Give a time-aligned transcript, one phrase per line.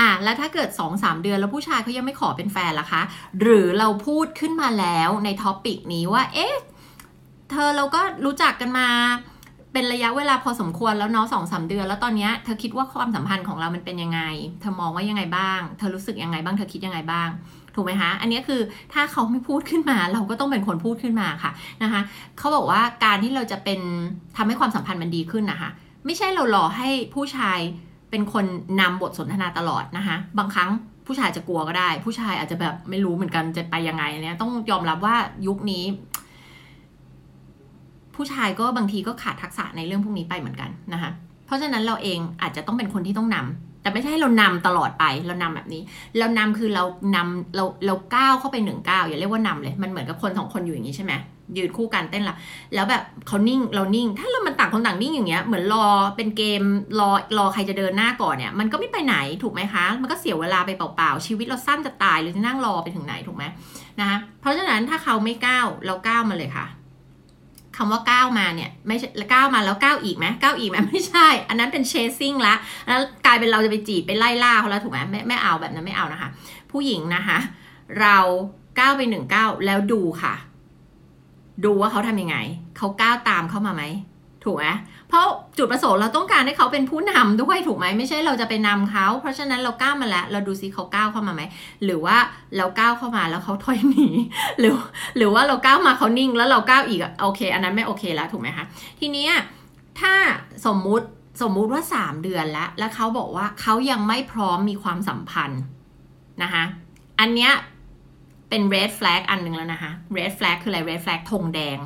[0.00, 3.02] อะแล้วถ้าเกิด 2-3สเดือนแล้วผู้ชายเขายังไม่ขอเป็นแฟนล่ะคะ
[3.40, 6.54] หรือเราพูดขึ้นมาแล้วในท็อปิกนี้ว่า เอ๊ะ
[7.50, 8.88] เธอเราก็รู้จักกันมา
[9.72, 14.20] เป็นระยะเวลาพอสมควรแล้วเนาะสองสาเดือน แล้วตอนเนี้ยเธอคิดว่าความสัมพันธ์ของเรามันเป็นยังไง
[14.60, 17.28] เธอมองว่ายังไงบ้าง เธอรู้สึกยังไงบ้างเธอคิดยังไงบ้าง
[17.74, 18.60] ถูกไหมคะอันนี้คือ
[18.92, 21.52] ถ้าเขาไม่พูดขึ้นมา เราก็ต้องเป็นคนพูดขึ้นมาค่ะ
[21.82, 22.00] นะคะ
[22.38, 23.80] เขาบอกว่าการที่เราจะเป็น
[24.36, 25.70] ทำให้ความสัมพันธ์มันดีขึ้นนะคะ
[26.06, 27.58] ไม่ใช่เรารอให้ผู้ชาย
[28.16, 28.46] เป็นคน
[28.80, 30.70] นำบทสนทนาตลอดนะคะ บางครั้ง
[31.06, 35.16] ผู้ชายจะกลัวก็ได้ ผู้ชายอาจจะแบบไม่รู้เหมือนกันจะไปยังไงเนี่ยต้องยอมรับว่า
[35.46, 35.84] ยุคนี้
[38.14, 41.10] ผู้ชายก็บางทีก็ขาดทักษะในเรื่องพวกนี้ไปเหมือนกันนะคะ
[41.46, 45.82] เพราะฉะนั้นเราเองอาจจะต้องเป็นคนที่ต้องนำ แต่ไม่ใช่เรานำตลอดไปเรานำแบบนี้
[46.18, 46.84] เรานำคือเรา
[47.16, 51.12] นำเราเราก้าวเข้าไปหนึ่งก้าวอย่าเรียกว่านำเลยมันเหมือนกับคนสองคนอยู่อย่างนี้ใช่ไหม
[51.56, 52.36] ยืนคู่กันเต้นละ
[52.74, 55.86] แล้วแบบเขานิ่งเรานิ่ง ถ้าเรามันต่างคนต่างนิ่งอย่างเงี้ยเหมือนรอ
[56.16, 56.62] เป็นเกม
[57.00, 63.44] รอรอใครจะเดินหน้าก่อนเนี่ยมันก็ไม่ไปไหนถูกไหมคะ มันก็เสียเวลาไปเปล่าๆชีวิตเราสั้นจะตายหรือจะนั่งรอไปถึงไหนถูกไหม
[64.00, 66.66] นะคะเพราะฉะนั้นถ้าเขาไม่ก้าวเราก้าวมาเลยค่ะ
[67.76, 68.96] คำว่าก้าวมาเนี่ยไม่
[69.32, 72.54] ก้าวมาแล้วก้าวอีกไหมก้าวอีกไหมไม่ใช่ อันนั้นเป็น chasing ละ
[72.86, 76.28] แล้วกลายเป็นเราจะไปจีบไปไล่ล่าเขาแล้วถูกไหมไม่ไม่เอาแบบนั้นไม่เอานะคะ
[76.70, 77.38] ผู้หญิงนะคะ
[78.00, 78.18] เรา
[78.78, 80.34] ก้าวไปหนึ่งก้าวแล้วดูค่ะ
[81.64, 82.36] ดูว่าเขาทำยังไง
[82.76, 83.82] เขาก้าวตามเข้ามาไหม
[84.44, 84.66] ถูกไหม
[85.08, 85.24] เพราะ
[85.58, 91.42] จุดประสงค์เราต้องการให้เขาเป็นผู้นำด้วยถูกไหมไม่ใช่เราจะไปนำเขา เพราะฉะนั้นเราก้าวมาแล้ว เราดูซิเขาก้าวเข้ามาไหม
[91.84, 92.16] หรือว่า
[92.56, 94.08] เราก้าวเข้ามาแล้วเขาถอยหนี
[94.58, 94.74] หรือ
[95.16, 98.64] หรือว่าเราก้าวมาเขานิ่ง แล้วเราก้าวอีกโอเค อันนั้นไม่โอเคแล้วถูกไหมคะ
[99.00, 99.28] ทีนี้
[100.00, 100.14] ถ้า
[100.66, 101.06] สมมุติ
[101.42, 105.60] สมมุติว่า 3 เดือนแล้ว แล้วเขาบอกว่าเขายังไม่พร้อมมีความสัมพันธ์
[106.42, 106.64] นะคะ
[107.20, 107.52] อันเนี้ย
[108.48, 111.78] เป็น red flag อันหนึ่งแล้วนะคะ red flag คืออะไร red flag ธงแดง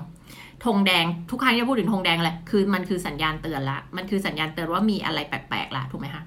[0.64, 6.22] ธงแดงทุกครั้งที่พูดถึงธงแดงแหละคือมันคือสัญญาณเตือนละ มันคือสัญญาณเตือนว่ามีอะไรแปลกๆละถูกไหมคะ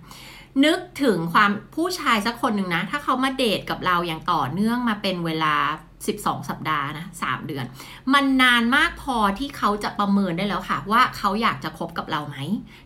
[0.65, 5.55] นึกถึงความผู้ชายสักคนหนึ่งนะ ถ้าเขามาเดทกับเราอย่างต่อเนื่องมาเป็นเวลา
[6.05, 7.65] 12 สัปดาห์นะ3เดือน
[8.13, 12.37] มันนานมากพอที่เขาจะประเมินได้แล้วค่ะ ว่าเขาอยากจะคบกับเราไหม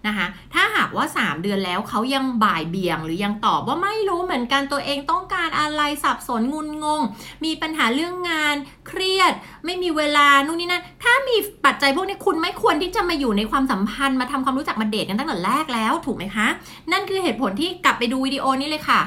[0.07, 7.01] นะคะ ถ้าหากว่า 3 เดือนแล้วเขายังบ่ายเบี่ยง หรือยังตอบว่าไม่รู้เหมือนกันตัวเองต้องการอะไรสับสนงุนงง
[7.45, 8.55] มีปัญหาเรื่องงาน
[8.87, 9.33] เครียด
[9.65, 16.47] ไม่มีเวลานู่นนี่นั่นถ้ามีปัจจัยพวกนี้คุณไม่ควรที่จะมาอยู่ในความสัมพันธ์มาทำความรู้จักมาเดทกันตั้งแต่แรกแล้วถูกไหมคะ
[16.91, 19.01] นั่นคือเหตุผลที่กลับไปดูวิดีโอนี้เลยค่ะ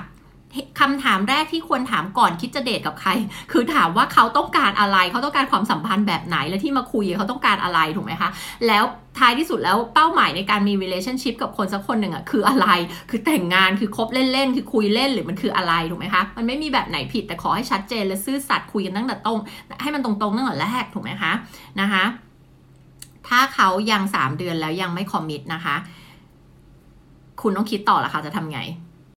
[0.81, 3.11] คำถามแรกที่ควรถามก่อนคิดจะเดทกับใคร
[3.53, 8.31] คือถามว่าเขาต้องการอะไร เขาต้องการความสัมพันธ์แบบไหนและที่มาคุยเขาต้องการอะไรถูกไหมคะ
[8.67, 8.85] แล้ว
[9.19, 12.69] ท้ายที่สุดแล้วเป้าหมายในการมี relationship กับคนสักคนหนึ่งอะคืออะไร
[13.11, 19.39] คือแต่งงานคือคบเล่นๆ คือคุยเล่นหรือมันคืออะไรถูกไหมคะ มันไม่มีแบบไหนผิดแต่ขอให้ชัดเจนและซื่อสัตย์คุยกันตั้งแต่ตรง
[19.83, 21.33] ให้มันตรงๆตั้งแต่แรกถูกไหมคะ
[21.81, 22.05] นะคะ
[23.29, 25.77] ถ้าเขายัง 3 เดือนแล้วยังไม่คอมมิตนะคะ
[27.43, 28.61] คุณต้องคิดต่อละค่ะจะทำไง